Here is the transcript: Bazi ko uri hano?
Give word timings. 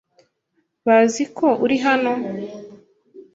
Bazi 0.85 1.23
ko 1.37 1.47
uri 1.63 1.77
hano? 1.85 2.11